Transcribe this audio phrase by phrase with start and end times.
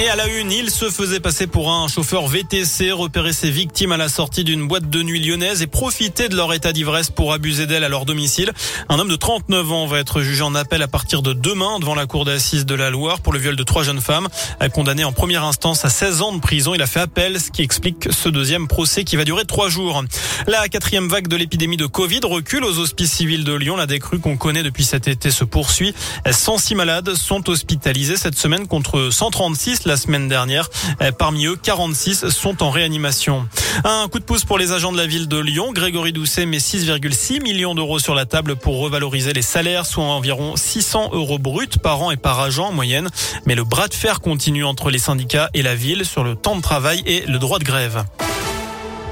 [0.00, 3.90] Et à la une, il se faisait passer pour un chauffeur VTC, repérer ses victimes
[3.90, 7.32] à la sortie d'une boîte de nuit lyonnaise et profiter de leur état d'ivresse pour
[7.32, 8.52] abuser d'elles à leur domicile.
[8.88, 11.96] Un homme de 39 ans va être jugé en appel à partir de demain devant
[11.96, 14.28] la cour d'assises de la Loire pour le viol de trois jeunes femmes.
[14.72, 17.62] Condamné en première instance à 16 ans de prison, il a fait appel, ce qui
[17.62, 20.04] explique ce deuxième procès qui va durer trois jours.
[20.46, 23.74] La quatrième vague de l'épidémie de Covid recule aux hospices civils de Lyon.
[23.74, 25.92] La décrue qu'on connaît depuis cet été se poursuit.
[26.30, 30.70] 106 malades sont hospitalisés cette semaine contre 136 la semaine dernière.
[31.02, 33.48] Euh, parmi eux, 46 sont en réanimation.
[33.84, 35.72] Un coup de pouce pour les agents de la ville de Lyon.
[35.72, 40.56] Grégory Doucet met 6,6 millions d'euros sur la table pour revaloriser les salaires, soit environ
[40.56, 43.08] 600 euros bruts par an et par agent en moyenne.
[43.46, 46.56] Mais le bras de fer continue entre les syndicats et la ville sur le temps
[46.56, 48.04] de travail et le droit de grève.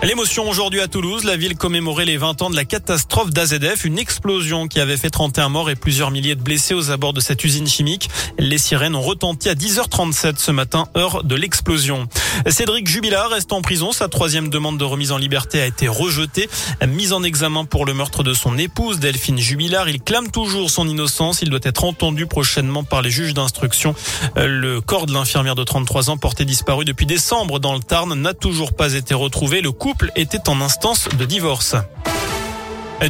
[0.02, 3.98] L'émotion aujourd'hui à Toulouse, la ville commémorait les 20 ans de la catastrophe d'AZF, une
[3.98, 7.42] explosion qui avait fait 31 morts et plusieurs milliers de blessés aux abords de cette
[7.42, 8.08] usine chimique.
[8.38, 12.06] Les sirènes ont retenti à 10h37 ce matin, heure de l'explosion.
[12.46, 13.90] Cédric Jubilard reste en prison.
[13.90, 16.48] Sa troisième demande de remise en liberté a été rejetée.
[16.86, 19.88] Mise en examen pour le meurtre de son épouse, Delphine Jubilard.
[19.88, 21.40] Il clame toujours son innocence.
[21.42, 23.94] Il doit être entendu prochainement par les juges d'instruction.
[24.36, 28.34] Le corps de l'infirmière de 33 ans porté disparu depuis décembre dans le Tarn n'a
[28.34, 29.62] toujours pas été retrouvé.
[29.86, 31.76] Couple était en instance de divorce.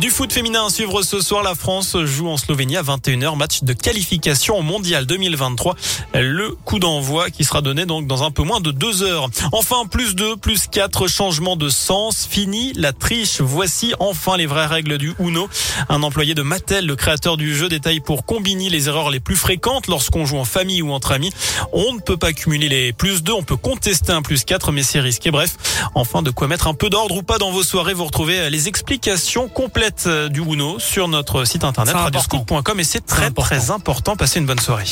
[0.01, 3.63] Du foot féminin à suivre ce soir, la France joue en Slovénie à 21h, match
[3.63, 5.77] de qualification au mondial 2023.
[6.13, 9.31] Le coup d'envoi qui sera donné donc dans un peu moins de deux heures.
[9.53, 13.41] Enfin, plus deux, plus quatre, changements de sens, fini la triche.
[13.41, 15.49] Voici enfin les vraies règles du Uno.
[15.89, 19.37] Un employé de Mattel, le créateur du jeu, détaille pour combiner les erreurs les plus
[19.37, 21.31] fréquentes lorsqu'on joue en famille ou entre amis.
[21.73, 24.83] On ne peut pas cumuler les plus deux, on peut contester un plus quatre, mais
[24.83, 25.31] c'est risqué.
[25.31, 25.57] Bref,
[25.95, 27.95] enfin de quoi mettre un peu d'ordre ou pas dans vos soirées.
[27.95, 29.76] Vous retrouvez les explications complètes
[30.07, 34.17] euh, du Uno sur notre site internet radioscoop.com et c'est très très important.
[34.17, 34.85] Passez une bonne soirée.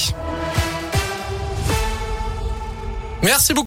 [3.22, 3.62] Merci beaucoup.